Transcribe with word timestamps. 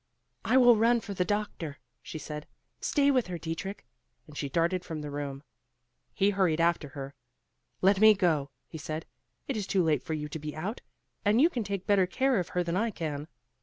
"I 0.43 0.57
will 0.57 0.77
run 0.77 0.99
for 0.99 1.13
the 1.13 1.23
doctor," 1.23 1.77
she 2.01 2.17
said, 2.17 2.47
"stay 2.79 3.11
with 3.11 3.27
her, 3.27 3.37
Dietrich;" 3.37 3.85
and 4.25 4.35
she 4.35 4.49
darted 4.49 4.83
from 4.83 5.01
the 5.01 5.11
room. 5.11 5.43
He 6.15 6.31
hurried 6.31 6.59
after 6.59 6.87
her. 6.97 7.13
"Let 7.83 7.99
me 7.99 8.15
go," 8.15 8.49
he 8.67 8.79
said, 8.79 9.05
"it 9.47 9.55
is 9.55 9.67
too 9.67 9.83
late 9.83 10.01
for 10.01 10.15
you 10.15 10.27
to 10.27 10.39
be 10.39 10.55
out, 10.55 10.81
and 11.23 11.39
you 11.39 11.51
can 11.51 11.63
take 11.63 11.85
better 11.85 12.07
care 12.07 12.39
of 12.39 12.49
her 12.57 12.63
than 12.63 12.75
I 12.75 12.89
can." 12.89 13.27